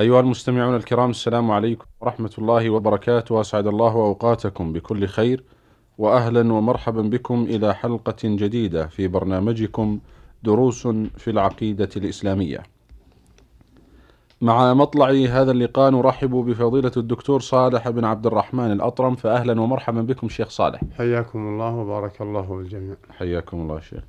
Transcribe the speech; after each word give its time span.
أيها 0.00 0.20
المستمعون 0.20 0.76
الكرام 0.76 1.10
السلام 1.10 1.50
عليكم 1.50 1.84
ورحمة 2.00 2.30
الله 2.38 2.70
وبركاته. 2.70 3.34
وأسعد 3.34 3.66
الله 3.66 3.92
أوقاتكم 3.92 4.72
بكل 4.72 5.06
خير 5.06 5.44
وأهلا 5.98 6.52
ومرحبا 6.52 7.02
بكم 7.02 7.42
إلى 7.42 7.74
حلقة 7.74 8.16
جديدة 8.24 8.86
في 8.86 9.08
برنامجكم 9.08 9.98
دروس 10.42 10.86
في 11.16 11.30
العقيدة 11.30 11.88
الإسلامية. 11.96 12.62
مع 14.40 14.74
مطلع 14.74 15.10
هذا 15.10 15.50
اللقاء 15.50 15.90
نرحب 15.90 16.30
بفضيلة 16.30 16.92
الدكتور 16.96 17.40
صالح 17.40 17.88
بن 17.88 18.04
عبد 18.04 18.26
الرحمن 18.26 18.72
الأطرم 18.72 19.14
فأهلا 19.14 19.60
ومرحبا 19.60 20.02
بكم 20.02 20.28
شيخ 20.28 20.48
صالح. 20.48 20.80
حياكم 20.98 21.38
الله 21.38 21.74
وبارك 21.74 22.22
الله 22.22 22.40
بالجميع 22.40 22.96
حياكم 23.10 23.60
الله 23.60 23.80
شيخ. 23.80 24.04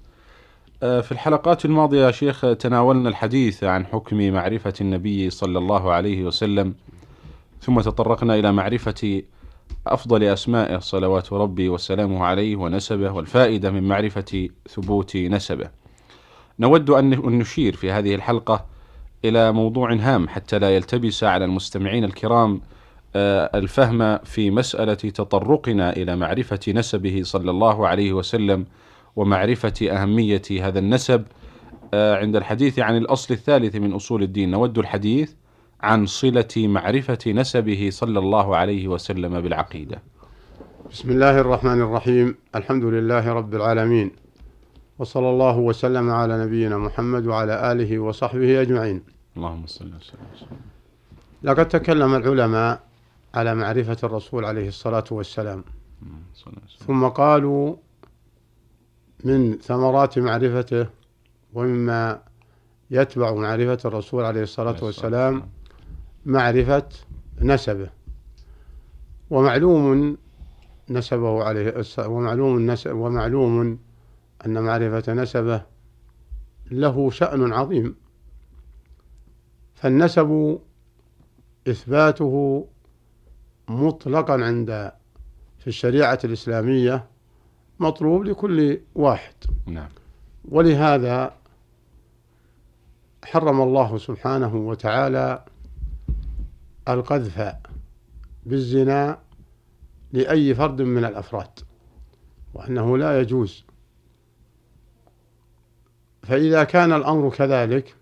في 0.82 1.12
الحلقات 1.12 1.66
الماضية 1.66 2.06
يا 2.06 2.12
شيخ 2.12 2.42
تناولنا 2.60 3.10
الحديث 3.10 3.64
عن 3.64 3.86
حكم 3.86 4.32
معرفة 4.32 4.74
النبي 4.82 5.30
صلى 5.30 5.60
الله 5.60 5.92
عليه 5.92 6.24
وسلم 6.24 6.74
ثم 7.62 7.82
تطرقنا 7.82 8.36
إلى 8.36 8.52
معرفة 8.52 9.22
أفضل 9.88 10.24
أسمائه 10.24 10.80
صلوات 10.80 11.34
ربي 11.34 11.70
وسلامه 11.70 12.26
عليه 12.26 12.56
ونسبه 12.56 13.12
والفائدة 13.12 13.72
من 13.72 13.84
معرفة 13.84 14.50
ثبوت 14.70 15.18
نسبه. 15.18 15.70
نود 16.60 16.90
أن 16.90 17.10
نشير 17.10 17.76
في 17.76 17.92
هذه 17.92 18.16
الحلقة 18.16 18.66
إلى 19.26 19.52
موضوع 19.52 19.94
هام 19.94 20.28
حتى 20.28 20.60
لا 20.60 20.76
يلتبس 20.76 21.24
على 21.24 21.46
المستمعين 21.46 22.04
الكرام 22.04 22.62
آه، 23.16 23.58
الفهم 23.58 24.18
في 24.18 24.52
مسألة 24.52 24.94
تطرقنا 24.94 25.94
إلى 25.96 26.16
معرفة 26.16 26.60
نسبه 26.68 27.22
صلى 27.24 27.52
الله 27.52 27.88
عليه 27.88 28.14
وسلم 28.14 28.66
ومعرفة 29.16 29.74
أهمية 29.82 30.42
هذا 30.62 30.80
النسب 30.80 31.24
آه، 31.94 32.16
عند 32.18 32.36
الحديث 32.36 32.80
عن 32.80 32.98
الأصل 32.98 33.34
الثالث 33.34 33.76
من 33.76 33.94
أصول 33.94 34.24
الدين. 34.24 34.52
نود 34.52 34.78
الحديث 34.78 35.34
عن 35.82 36.06
صلة 36.06 36.48
معرفة 36.58 37.18
نسبه 37.28 37.90
صلى 37.92 38.20
الله 38.20 38.56
عليه 38.56 38.88
وسلم 38.88 39.42
بالعقيدة. 39.42 40.02
بسم 40.92 41.10
الله 41.10 41.40
الرحمن 41.40 41.82
الرحيم. 41.82 42.36
الحمد 42.56 42.84
لله 42.84 43.34
رب 43.34 43.56
العالمين. 43.56 44.12
وصلى 45.00 45.30
الله 45.30 45.58
وسلم 45.58 46.10
على 46.10 46.46
نبينا 46.46 46.78
محمد 46.78 47.26
وعلى 47.26 47.72
آله 47.72 48.00
وصحبه 48.00 48.62
أجمعين. 48.62 49.04
اللهم 49.38 49.68
صل 49.68 49.86
وسلم. 49.86 50.58
لقد 51.44 51.68
تكلم 51.68 52.16
العلماء 52.16 52.84
على 53.36 53.56
معرفة 53.56 53.98
الرسول 54.04 54.46
عليه 54.46 54.68
الصلاة 54.68 55.04
والسلام. 55.12 55.64
ثم 56.88 57.08
قالوا 57.08 57.76
من 59.24 59.58
ثمرات 59.58 60.20
معرفته 60.20 60.88
ومما 61.54 62.22
يتبع 62.92 63.34
معرفة 63.34 63.78
الرسول 63.86 64.24
عليه 64.24 64.44
الصلاة 64.44 64.84
والسلام 64.84 65.50
معرفة 66.26 66.88
نسبه. 67.42 67.90
ومعلوم 69.30 70.18
نسبه 70.90 71.44
عليه 71.44 71.84
ومعلوم 72.00 72.72
نسب 72.72 72.96
ومعلوم 72.96 73.80
أن 74.46 74.64
معرفة 74.64 75.14
نسبه 75.14 75.62
له 76.72 77.10
شأن 77.10 77.54
عظيم. 77.54 77.96
فالنسب 79.76 80.60
إثباته 81.68 82.68
مطلقا 83.68 84.34
عند 84.34 84.92
في 85.60 85.68
الشريعة 85.68 86.20
الإسلامية 86.24 87.11
مطلوب 87.82 88.24
لكل 88.24 88.80
واحد. 88.96 89.34
نعم. 89.66 89.90
ولهذا 90.50 91.34
حرم 93.24 93.62
الله 93.62 93.98
سبحانه 93.98 94.56
وتعالى 94.56 95.46
القذف 96.88 97.56
بالزنا 98.46 99.20
لأي 100.14 100.56
فرد 100.56 100.82
من 100.82 101.06
الأفراد 101.06 101.60
وأنه 102.54 102.98
لا 102.98 103.20
يجوز. 103.22 103.64
فإذا 106.24 106.64
كان 106.64 106.94
الأمر 106.94 107.30
كذلك 107.30 107.96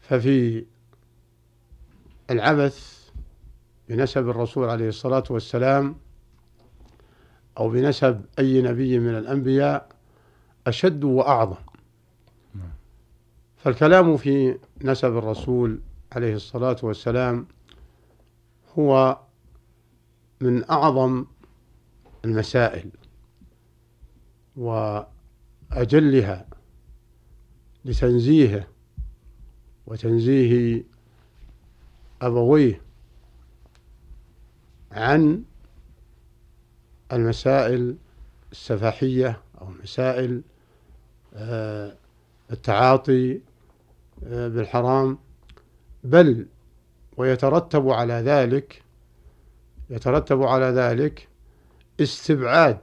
ففي 0.00 0.64
العبث 2.30 3.08
بنسب 3.88 4.28
الرسول 4.28 4.68
عليه 4.68 4.88
الصلاة 4.88 5.24
والسلام 5.30 5.96
أو 7.58 7.68
بنسب 7.70 8.24
أي 8.38 8.62
نبي 8.62 8.98
من 8.98 9.18
الأنبياء 9.18 9.88
أشد 10.66 11.04
وأعظم. 11.04 11.56
فالكلام 13.56 14.16
في 14.16 14.58
نسب 14.82 15.16
الرسول 15.16 15.80
عليه 16.12 16.34
الصلاة 16.34 16.76
والسلام 16.82 17.46
هو 18.78 19.20
من 20.40 20.70
أعظم 20.70 21.24
المسائل 22.24 22.90
وأجلها 24.56 26.46
لتنزيهه 27.84 28.66
وتنزيه 29.86 30.82
أبويه 32.22 32.80
عن 34.92 35.42
المسائل 37.12 37.96
السفاحية 38.52 39.40
أو 39.60 39.66
مسائل 39.82 40.42
آه، 41.34 41.96
التعاطي 42.50 43.40
آه، 44.24 44.48
بالحرام. 44.48 45.18
بل 46.04 46.46
ويترتب 47.16 47.88
على 47.88 48.12
ذلك 48.12 48.82
يترتب 49.90 50.42
على 50.42 50.64
ذلك 50.64 51.28
استبعاد 52.00 52.78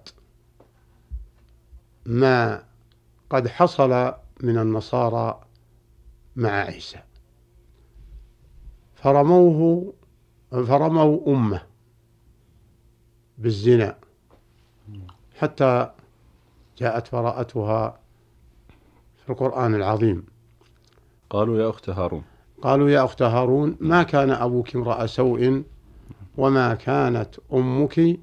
ما 2.06 2.64
قد 3.30 3.48
حصل 3.48 4.14
من 4.44 4.58
النصارى 4.58 5.42
مع 6.36 6.50
عيسى. 6.50 7.00
فرموه 8.96 9.94
فرموا 10.52 11.28
أمة 11.28 11.62
بالزنا. 13.38 13.98
حتى 15.38 15.90
جاءت 16.78 17.12
براءتها 17.12 18.00
في 19.24 19.30
القرآن 19.30 19.76
العظيم. 19.76 20.26
قالوا 21.30 21.60
يا 21.60 21.70
أخت 21.70 21.90
هارون. 21.90 22.24
قالوا 22.62 22.90
يا 22.90 23.06
أخت 23.06 23.22
هارون 23.22 23.78
ما 23.80 24.04
كان 24.04 24.30
أبوك 24.30 24.76
امرأ 24.76 25.06
سوء 25.06 25.64
وما 26.38 26.76
كانت 26.76 27.36
أمك 27.54 28.20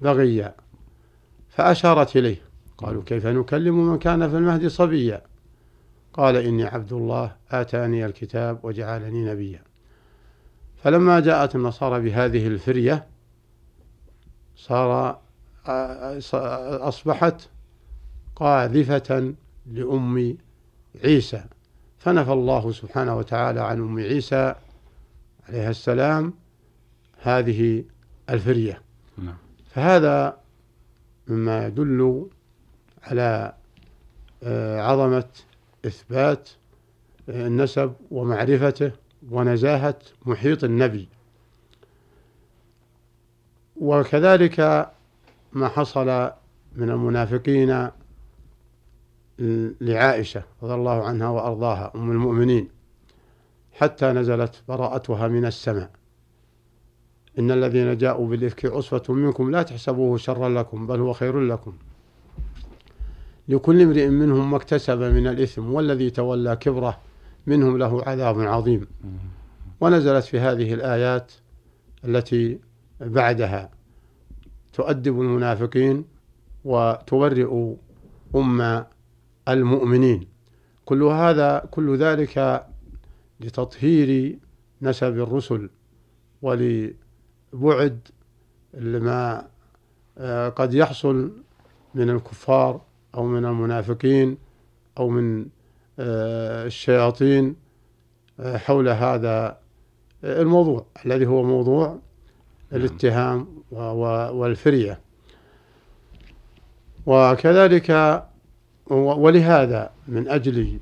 بغيا 0.00 0.54
فأشارت 1.48 2.16
إليه. 2.16 2.42
قالوا 2.78 3.02
كيف 3.06 3.26
نكلم 3.26 3.90
من 3.90 3.98
كان 3.98 4.28
في 4.28 4.36
المهد 4.36 4.66
صبيا؟ 4.66 5.22
قال 6.12 6.36
إني 6.36 6.64
عبد 6.64 6.92
الله 6.92 7.36
آتاني 7.50 8.06
الكتاب 8.06 8.58
وجعلني 8.62 9.24
نبيا. 9.24 9.62
فلما 10.76 11.20
جاءت 11.20 11.54
النصارى 11.54 12.00
بهذه 12.00 12.46
الفرية 12.46 13.06
صار 14.56 15.18
أصبحت 15.66 17.48
قاذفة 18.36 19.34
لأم 19.66 20.36
عيسى. 21.04 21.44
فنفى 21.98 22.32
الله 22.32 22.72
سبحانه 22.72 23.16
وتعالى 23.16 23.60
عن 23.60 23.80
أم 23.80 23.98
عيسى 23.98 24.54
عليها 25.48 25.70
السلام 25.70 26.34
هذه 27.22 27.84
الفرية. 28.30 28.82
نعم. 29.18 29.36
فهذا 29.70 30.36
مما 31.28 31.66
يدل 31.66 32.26
على 33.02 33.52
آه، 34.42 34.80
عظمة 34.80 35.24
إثبات 35.86 36.48
آه، 37.28 37.46
النسب 37.46 37.94
ومعرفته 38.10 38.92
ونزاهة 39.30 39.98
محيط 40.26 40.64
النبي. 40.64 41.08
وكذلك 43.76 44.90
ما 45.54 45.68
حصل 45.68 46.30
من 46.76 46.90
المنافقين 46.90 47.90
لعائشة 49.80 50.42
رضي 50.62 50.74
الله 50.74 51.04
عنها 51.04 51.28
وأرضاها 51.28 51.92
أم 51.94 52.10
المؤمنين 52.10 52.68
حتى 53.72 54.06
نزلت 54.12 54.62
براءتها 54.68 55.28
من 55.28 55.44
السماء. 55.44 55.90
إن 57.38 57.50
الذين 57.50 57.96
جاءوا 57.96 58.28
بالإفك 58.28 58.66
عصبة 58.66 59.14
منكم 59.14 59.50
لا 59.50 59.62
تحسبوه 59.62 60.16
شرا 60.16 60.48
لكم 60.48 60.86
بل 60.86 61.00
هو 61.00 61.12
خير 61.12 61.40
لكم. 61.40 61.72
لكل 63.48 63.82
امرئ 63.82 64.08
منهم 64.08 64.50
ما 64.50 64.56
اكتسب 64.56 64.98
من 64.98 65.26
الإثم 65.26 65.72
والذي 65.72 66.10
تولى 66.10 66.56
كبره 66.56 66.98
منهم 67.46 67.78
له 67.78 68.02
عذاب 68.06 68.40
عظيم. 68.40 68.86
ونزلت 69.80 70.24
في 70.24 70.40
هذه 70.40 70.74
الآيات 70.74 71.32
التي 72.04 72.58
بعدها. 73.00 73.70
تؤدب 74.74 75.20
المنافقين 75.20 76.04
وتبرئ 76.64 77.74
أم 78.34 78.84
المؤمنين. 79.48 80.26
كل 80.84 81.02
هذا 81.02 81.68
كل 81.70 81.96
ذلك 81.96 82.66
لتطهير 83.40 84.38
نسب 84.82 85.18
الرسل 85.18 85.70
ولبعد 86.42 88.08
ما 88.74 89.48
آه، 90.18 90.48
قد 90.48 90.74
يحصل 90.74 91.32
من 91.94 92.10
الكفار 92.10 92.80
أو 93.14 93.26
من 93.26 93.44
المنافقين 93.44 94.38
أو 94.98 95.08
من 95.08 95.46
آه، 95.98 96.66
الشياطين 96.66 97.56
آه، 98.40 98.56
حول 98.56 98.88
هذا 98.88 99.58
الموضوع 100.24 100.86
الذي 101.06 101.26
هو 101.26 101.42
موضوع 101.42 101.98
الاتهام 102.74 103.62
والفرية. 104.32 105.00
وكذلك 107.06 108.22
ولهذا 108.90 109.90
من 110.08 110.28
أجل 110.28 110.78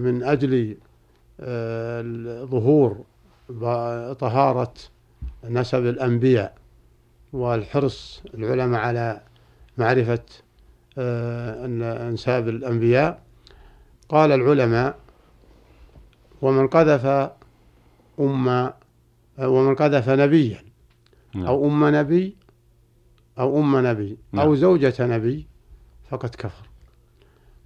من 0.00 0.22
أجل 0.22 0.76
ظهور 2.50 3.04
طهارة 4.14 4.74
نسب 5.44 5.86
الأنبياء 5.86 6.54
والحرص 7.32 8.22
العلماء 8.34 8.80
على 8.80 9.20
معرفة 9.78 10.22
أنساب 12.08 12.48
الأنبياء 12.48 13.22
قال 14.08 14.32
العلماء 14.32 14.98
ومن 16.42 16.68
قذف 16.68 17.30
أم 18.20 18.72
ومن 19.40 19.74
قذف 19.74 20.08
نبيا. 20.08 20.64
نعم. 21.34 21.46
أو 21.46 21.68
أم 21.68 21.96
نبي 21.96 22.36
أو 23.38 23.60
أم 23.60 23.86
نبي. 23.86 24.18
أو 24.34 24.38
نعم. 24.38 24.54
زوجة 24.54 24.94
نبي 25.00 25.46
فقد 26.10 26.34
كفر. 26.34 26.68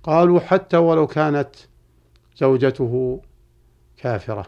قالوا 0.03 0.41
حتى 0.41 0.77
ولو 0.77 1.07
كانت 1.07 1.51
زوجته 2.37 3.21
كافرة 3.97 4.47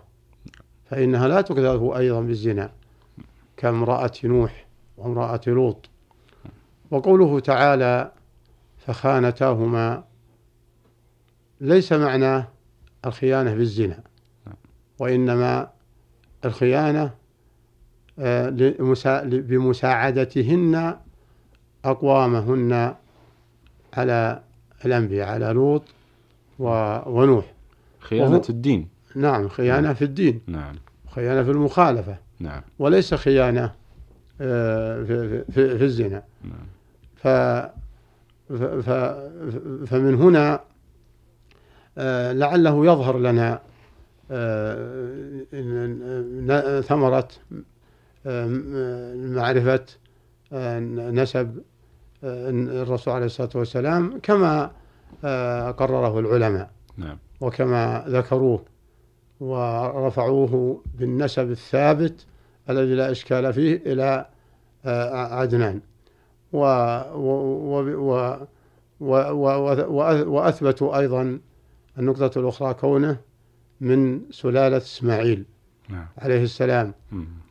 فإنها 0.85 1.29
لا 1.29 1.41
تقذف 1.41 1.97
أيضا 1.97 2.21
بالزنا 2.21 2.73
كامرأة 3.57 4.13
نوح 4.25 4.67
وامرأة 4.97 5.41
لوط. 5.47 5.89
وقوله 6.91 7.41
تعالى 7.41 8.13
فخانتاهما 8.79 10.05
ليس 11.61 11.93
معناه 11.93 12.49
الخيانة 13.07 13.55
بالزنا 13.55 14.03
وإنما 14.99 15.71
الخيانة 16.45 17.11
آه، 18.19 18.49
بمساعدتهن 19.23 20.97
أقوامهن 21.85 22.95
على 23.95 24.43
الأنبياء 24.85 25.29
على 25.29 25.47
لوط 25.47 25.83
ونوح. 26.59 27.53
خيانة 28.01 28.43
الدين. 28.51 28.89
نعم 29.15 29.49
خيانة 29.49 29.81
نعم. 29.81 29.95
في 29.95 30.03
الدين. 30.03 30.41
نعم. 30.47 30.75
خيانة 31.11 31.43
في 31.43 31.51
المخالفة. 31.51 32.17
نعم. 32.41 32.63
وليس 32.79 33.15
خيانة 33.15 33.73
آه، 34.41 35.03
في, 35.05 35.45
في, 35.53 35.79
في 35.79 35.85
الزنا. 35.85 36.23
نعم. 36.45 36.67
ف 37.17 37.29
فمن 39.87 40.15
هنا 40.15 40.61
آه، 41.99 42.33
لعله 42.33 42.87
يظهر 42.87 43.19
لنا 43.19 43.61
ثمرة 46.83 47.29
معرفة 49.37 49.85
نسب 51.13 51.63
الرسول 52.25 53.15
عليه 53.15 53.27
الصلاة 53.27 53.51
والسلام 53.55 54.21
كما 54.23 54.71
قرره 55.71 56.19
العلماء 56.19 56.71
نعم. 56.97 57.19
وكما 57.41 58.05
ذكروه 58.09 58.63
ورفعوه 59.41 60.83
بالنسب 60.99 61.51
الثابت 61.51 62.27
الذي 62.71 62.95
لا 62.95 63.11
إشكال 63.11 63.53
فيه 63.53 63.83
إلى 63.87 64.27
عدنان 65.31 65.81
و 66.53 66.59
و 67.15 68.37
و 69.01 69.27
وأثبتوا 70.27 70.99
أيضا 70.99 71.41
النقطة 71.99 72.41
الأخرى 72.41 72.75
كونه 72.75 73.17
من 73.81 74.21
سلالة 74.31 74.77
إسماعيل 74.77 75.45
نعم. 75.89 76.07
عليه 76.19 76.43
السلام. 76.43 76.95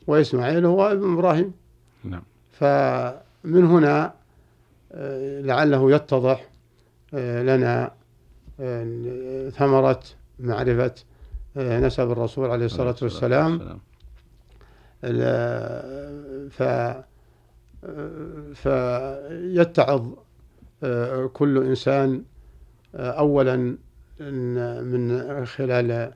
وإسماعيل 0.07 0.65
هو 0.65 0.91
ابن 0.91 1.13
إبراهيم. 1.13 1.53
نعم. 2.03 2.23
فمن 2.51 3.65
هنا 3.65 4.13
آه، 4.91 5.41
لعله 5.41 5.91
يتضح 5.91 6.49
آه، 7.13 7.43
لنا 7.43 7.91
آه، 8.59 9.49
ثمرة 9.49 9.99
معرفة 10.39 10.93
نسب 11.57 12.11
الرسول 12.11 12.49
عليه 12.49 12.65
الصلاة 12.65 12.95
والسلام. 13.01 13.79
ف 16.49 16.63
فيتعظ 18.53 20.07
كل 21.33 21.63
إنسان 21.63 22.23
أولا 22.95 23.77
من 24.19 25.45
خلال 25.45 26.13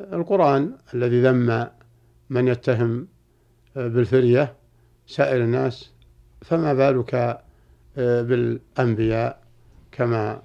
القرآن 0.00 0.72
الذي 0.94 1.22
ذم 1.22 1.68
من 2.30 2.48
يتهم 2.48 3.08
بالفرية 3.76 4.54
سائر 5.06 5.44
الناس 5.44 5.90
فما 6.42 6.74
بالك 6.74 7.42
بالأنبياء 7.96 9.42
كما 9.92 10.42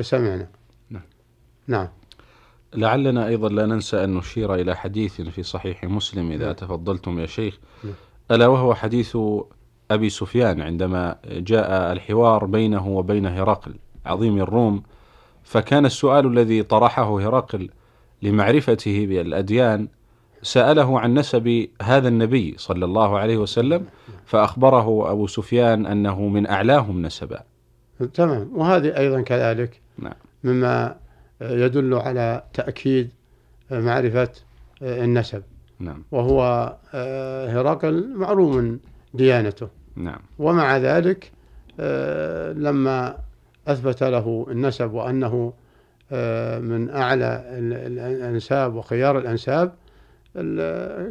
سمعنا 0.00 0.48
نعم 0.90 1.02
نعم 1.66 1.88
لعلنا 2.74 3.26
أيضا 3.26 3.48
لا 3.48 3.66
ننسى 3.66 4.04
أن 4.04 4.14
نشير 4.14 4.54
إلى 4.54 4.76
حديث 4.76 5.20
في 5.20 5.42
صحيح 5.42 5.84
مسلم 5.84 6.32
إذا 6.32 6.44
نعم. 6.46 6.54
تفضلتم 6.54 7.18
يا 7.18 7.26
شيخ 7.26 7.58
نعم. 7.84 7.94
ألا 8.30 8.46
وهو 8.46 8.74
حديث 8.74 9.18
أبي 9.90 10.10
سفيان 10.10 10.60
عندما 10.60 11.16
جاء 11.26 11.92
الحوار 11.92 12.44
بينه 12.44 12.88
وبين 12.88 13.26
هرقل 13.26 13.74
عظيم 14.06 14.38
الروم 14.38 14.82
فكان 15.44 15.86
السؤال 15.86 16.26
الذي 16.26 16.62
طرحه 16.62 17.20
هرقل 17.20 17.70
لمعرفته 18.22 19.06
بالأديان 19.06 19.88
سأله 20.42 21.00
عن 21.00 21.14
نسب 21.14 21.68
هذا 21.82 22.08
النبي 22.08 22.54
صلى 22.58 22.84
الله 22.84 23.18
عليه 23.18 23.36
وسلم 23.36 23.86
فأخبره 24.26 25.12
أبو 25.12 25.26
سفيان 25.26 25.86
أنه 25.86 26.20
من 26.28 26.46
أعلاهم 26.46 27.02
نسبا 27.02 27.42
تمام 28.14 28.50
وهذه 28.54 28.96
أيضا 28.98 29.20
كذلك 29.20 29.80
نعم. 29.98 30.14
مما 30.44 30.96
يدل 31.40 31.94
على 31.94 32.42
تأكيد 32.54 33.10
معرفة 33.70 34.30
النسب 34.82 35.42
نعم. 35.80 36.02
وهو 36.10 36.76
هرقل 37.48 38.14
معلوم 38.16 38.80
ديانته 39.14 39.68
نعم. 39.96 40.20
ومع 40.38 40.76
ذلك 40.76 41.32
لما 42.58 43.16
أثبت 43.68 44.02
له 44.02 44.46
النسب 44.50 44.92
وأنه 44.92 45.52
من 46.60 46.90
أعلى 46.90 47.44
الأنساب 47.48 48.74
وخيار 48.74 49.18
الأنساب 49.18 49.72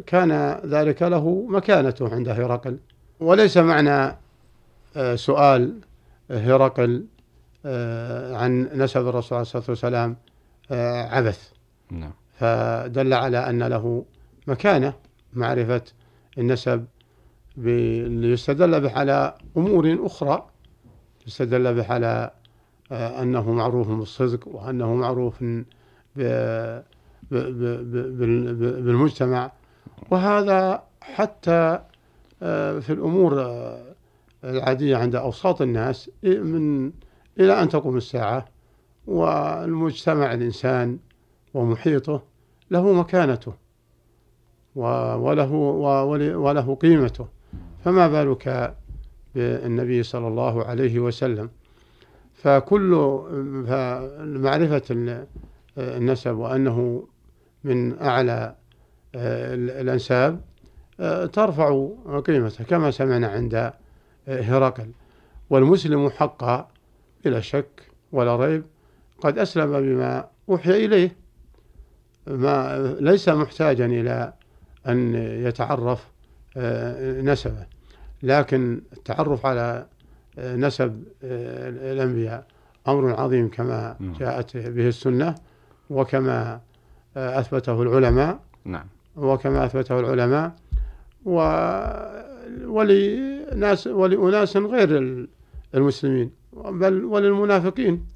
كان 0.06 0.60
ذلك 0.66 1.02
له 1.02 1.46
مكانته 1.48 2.14
عند 2.14 2.28
هرقل 2.28 2.78
وليس 3.20 3.56
معنى 3.56 4.16
سؤال 5.14 5.80
هرقل 6.30 7.06
آه، 7.66 8.36
عن 8.36 8.68
نسب 8.74 9.08
الرسول 9.08 9.38
عليه 9.38 9.42
الصلاة 9.42 9.64
والسلام 9.68 10.16
آه، 10.70 11.02
عبث 11.02 11.50
نعم. 11.90 12.12
فدل 12.38 13.14
على 13.14 13.38
أن 13.38 13.62
له 13.62 14.04
مكانة 14.46 14.94
معرفة 15.32 15.82
النسب 16.38 16.84
ليستدل 17.56 18.80
به 18.80 18.98
على 18.98 19.34
أمور 19.56 20.06
أخرى 20.06 20.46
يستدل 21.26 21.74
به 21.74 21.92
على 21.92 22.06
آه، 22.06 22.32
أنه 22.92 23.52
معروف 23.52 23.88
بالصدق 23.88 24.48
وأنه 24.48 24.94
معروف 24.94 25.44
بالمجتمع. 28.80 29.52
وهذا 30.10 30.82
حتى 31.00 31.78
في 32.80 32.90
الأمور 32.90 33.46
العادية 34.44 34.96
عند 34.96 35.14
أوساط 35.16 35.62
الناس 35.62 36.10
من 36.24 36.92
إلى 37.40 37.62
أن 37.62 37.68
تقوم 37.68 37.96
الساعة 37.96 38.44
والمجتمع 39.06 40.34
الإنسان 40.34 40.98
ومحيطه 41.54 42.22
له 42.70 42.92
مكانته 42.92 43.52
وله 44.74 45.52
وله 46.36 46.74
قيمته. 46.74 47.26
فما 47.84 48.08
بالك 48.08 48.74
بالنبي 49.34 50.02
صلى 50.02 50.28
الله 50.28 50.64
عليه 50.64 50.98
وسلم؟ 50.98 51.50
فكل 52.34 52.90
معرفة 54.20 54.82
النسب 55.78 56.36
وأنه 56.36 57.08
من 57.64 57.98
أعلى 58.02 58.54
آه، 59.14 59.54
الأنساب 59.54 60.40
آه، 61.00 61.26
ترفع 61.26 61.88
قيمته 62.26 62.64
كما 62.64 62.90
سمعنا 62.90 63.28
عند 63.28 63.54
آه، 63.54 63.72
هرقل 64.28 64.90
والمسلم 65.50 66.10
حقا 66.10 66.68
بلا 67.24 67.40
شك 67.40 67.90
ولا 68.12 68.36
ريب 68.36 68.64
قد 69.20 69.38
أسلم 69.38 69.80
بما 69.80 70.28
أوحي 70.48 70.84
إليه. 70.84 71.16
ما 72.26 72.78
ليس 73.00 73.28
محتاجا 73.28 73.86
إلى 73.86 74.32
أن 74.88 75.14
يتعرف 75.14 76.12
نسبه 77.22 77.66
لكن 78.22 78.80
التعرف 78.92 79.46
على 79.46 79.86
نسب 80.38 81.04
الأنبياء. 81.22 82.46
أمر 82.88 83.20
عظيم 83.20 83.48
كما 83.48 83.96
نعم. 84.00 84.12
جاءت 84.12 84.56
به 84.56 84.88
السنة 84.88 85.34
وكما 85.90 86.60
أثبته 87.16 87.82
العلماء. 87.82 88.40
نعم. 88.64 88.86
وكما 89.16 89.64
أثبته 89.64 90.00
العلماء. 90.00 90.52
و 91.24 91.36
ولناس 92.64 93.86
ولأناس 93.86 94.56
غير 94.56 94.88
المسلمين. 95.74 96.30
بل 96.52 97.04
وللمنافقين. 97.04 98.06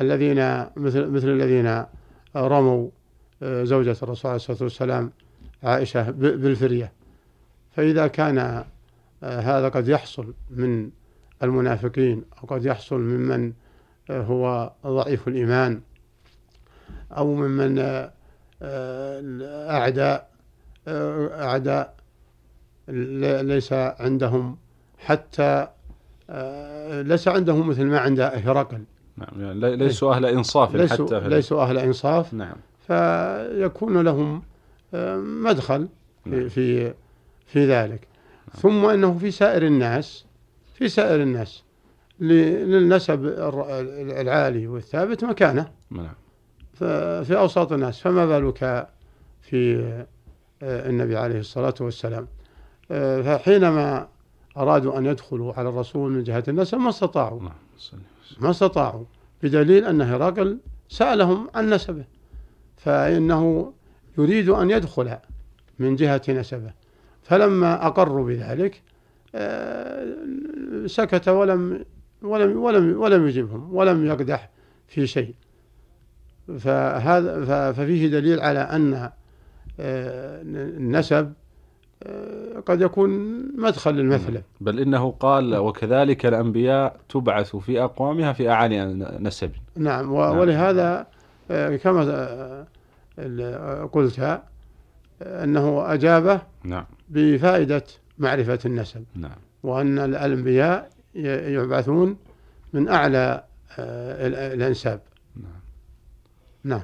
الذين 0.00 0.66
مثل 0.76 1.06
مثل 1.10 1.28
الذين 1.28 1.84
رموا 2.36 2.88
آه، 3.42 3.64
زوجة 3.64 3.96
الرسول 4.02 4.30
عليه 4.30 4.36
الصلاة 4.36 4.62
والسلام 4.62 5.10
عائشة 5.62 6.10
بالفرية. 6.10 6.92
فإذا 7.70 8.06
كان 8.06 8.38
آه، 8.38 8.64
هذا 9.22 9.68
قد 9.68 9.88
يحصل 9.88 10.34
من 10.50 10.90
المنافقين 11.42 12.24
أو 12.42 12.48
قد 12.48 12.64
يحصل 12.64 13.00
ممن 13.00 13.52
آه، 14.10 14.22
هو 14.22 14.72
ضعيف 14.86 15.28
الإيمان 15.28 15.80
أو 17.16 17.34
ممن 17.34 17.78
أعداء 19.70 20.30
أعداء 20.88 21.94
ليس 23.42 23.72
عندهم 23.72 24.56
حتى 24.98 25.68
ليس 26.90 27.28
عندهم 27.28 27.68
مثل 27.68 27.84
ما 27.84 27.98
عند 27.98 28.20
هرقل. 28.20 28.84
نعم 29.16 29.40
يعني 29.40 29.76
ليسوا 29.76 30.14
أهل 30.14 30.26
إنصاف 30.26 30.74
ليسوا 30.74 31.06
حتى 31.06 31.28
ليسوا 31.28 31.62
أهل 31.62 31.78
إنصاف. 31.78 32.34
نعم. 32.34 32.56
فيكون 32.86 34.00
لهم 34.00 34.42
مدخل 35.42 35.88
نعم. 36.26 36.48
في 36.48 36.94
في 37.46 37.66
ذلك. 37.66 38.08
ثم 38.56 38.84
إنه 38.84 39.18
في 39.18 39.30
سائر 39.30 39.66
الناس 39.66 40.24
في 40.82 40.88
سائر 40.88 41.22
الناس 41.22 41.62
للنسب 42.20 43.26
العالي 44.20 44.66
والثابت 44.66 45.24
مكانه. 45.24 45.70
نعم. 45.90 46.14
في 47.24 47.36
أوساط 47.38 47.72
الناس. 47.72 48.00
فما 48.00 48.26
بالك 48.26 48.88
في 49.40 49.76
آه، 50.62 50.88
النبي 50.88 51.16
عليه 51.16 51.38
الصلاة 51.38 51.74
والسلام؟ 51.80 52.28
آه، 52.90 53.22
فحينما 53.22 54.08
أرادوا 54.56 54.98
أن 54.98 55.06
يدخلوا 55.06 55.52
على 55.52 55.68
الرسول 55.68 56.12
من 56.12 56.24
جهة 56.24 56.44
النسب 56.48 56.78
ما 56.78 56.88
استطاعوا. 56.88 57.42
نعم، 57.42 57.52
ما 58.40 58.50
استطاعوا. 58.50 59.04
بدليل 59.42 59.84
أن 59.84 60.00
هرقل 60.00 60.58
سألهم 60.88 61.48
عن 61.54 61.70
نسبه. 61.70 62.04
فإنه 62.76 63.72
يريد 64.18 64.48
أن 64.48 64.70
يدخل 64.70 65.16
من 65.78 65.96
جهة 65.96 66.22
نسبه. 66.28 66.72
فلما 67.22 67.86
أقروا 67.86 68.26
بذلك 68.26 68.82
آه، 69.34 70.16
سكت 70.86 71.28
ولم 71.28 71.84
ولم 72.22 72.56
ولم 72.56 73.00
ولم 73.00 73.28
يجبهم 73.28 73.74
ولم 73.74 74.06
يقدح 74.06 74.50
في 74.88 75.06
شيء 75.06 75.34
فهذا 76.58 77.72
ففيه 77.72 78.08
دليل 78.08 78.40
على 78.40 78.60
أن 78.60 79.10
آه، 79.80 80.42
النسب 80.42 81.32
آه، 82.02 82.60
قد 82.66 82.80
يكون 82.80 83.10
مدخل 83.56 83.94
للمثل 83.94 84.40
بل 84.60 84.80
إنه 84.80 85.10
قال 85.10 85.56
وكذلك 85.56 86.26
الأنبياء 86.26 86.96
تبعث 87.08 87.56
في 87.56 87.82
أقوامها 87.82 88.32
في 88.32 88.50
أعالي 88.50 88.84
نسب 89.20 89.50
نعم, 89.76 90.14
نعم. 90.16 90.38
ولهذا 90.38 91.06
آه، 91.50 91.76
كما 91.76 92.66
قلت 93.92 94.42
أنه 95.22 95.94
أجابه 95.94 96.40
نعم. 96.64 96.84
بفائدة 97.08 97.84
معرفة 98.18 98.58
النسب 98.64 99.04
نعم. 99.14 99.36
وأن 99.62 99.98
الأنبياء 99.98 100.90
يبعثون 101.14 102.16
من 102.72 102.88
أعلى 102.88 103.44
الأنساب. 103.78 105.00
نعم. 106.64 106.82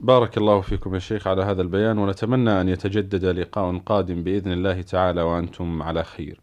بارك 0.00 0.38
الله 0.38 0.60
فيكم 0.60 0.94
يا 0.94 0.98
شيخ 0.98 1.26
على 1.26 1.42
هذا 1.42 1.62
البيان 1.62 1.98
ونتمنى 1.98 2.60
أن 2.60 2.68
يتجدد 2.68 3.24
لقاء 3.24 3.78
قادم 3.78 4.22
بإذن 4.22 4.52
الله 4.52 4.82
تعالى 4.82 5.22
وأنتم 5.22 5.82
على 5.82 6.04
خير. 6.04 6.40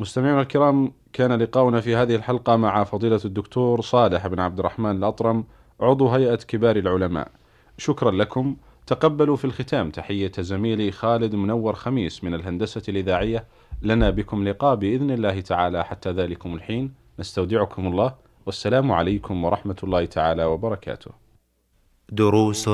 مستمعينا 0.00 0.40
الكرام 0.40 0.92
كان 1.12 1.32
لقاؤنا 1.32 1.80
في 1.80 1.96
هذه 1.96 2.14
الحلقة 2.14 2.56
مع 2.56 2.84
فضيلة 2.84 3.20
الدكتور 3.24 3.80
صالح 3.80 4.26
بن 4.26 4.40
عبد 4.40 4.58
الرحمن 4.58 4.96
الأطرم 4.96 5.44
عضو 5.80 6.08
هيئة 6.08 6.34
كبار 6.36 6.76
العلماء. 6.76 7.30
شكرا 7.78 8.10
لكم. 8.10 8.56
تقبلوا 8.86 9.36
في 9.36 9.44
الختام 9.44 9.90
تحية 9.90 10.32
زميلي 10.38 10.90
خالد 10.90 11.34
منور 11.34 11.74
خميس 11.74 12.24
من 12.24 12.34
الهندسة 12.34 12.82
الإذاعية 12.88 13.44
لنا 13.82 14.10
بكم 14.10 14.48
لقاء 14.48 14.74
بإذن 14.74 15.10
الله 15.10 15.40
تعالى. 15.40 15.84
حتى 15.84 16.10
ذلكم 16.10 16.54
الحين 16.54 16.94
نستودعكم 17.18 17.86
الله. 17.86 18.14
والسلام 18.46 18.92
عليكم 18.92 19.44
ورحمة 19.44 19.76
الله 19.82 20.04
تعالى 20.04 20.44
وبركاته. 20.44 21.10
دروس 22.12 22.68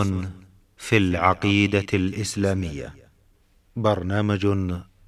في 0.77 0.97
العقيدة 0.97 1.87
الإسلامية. 1.95 2.95
برنامج 3.77 4.47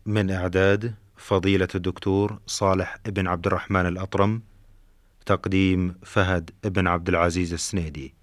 من 0.07 0.30
إعداد 0.30 0.95
فضيلة 1.16 1.69
الدكتور 1.75 2.38
صالح 2.47 2.97
بن 3.07 3.26
عبد 3.26 3.47
الرحمن 3.47 3.87
الأطرم 3.87 4.42
تقديم 5.26 5.95
فهد 6.02 6.50
بن 6.64 6.87
عبد 6.87 7.09
العزيز 7.09 7.52
السنيدي. 7.52 8.14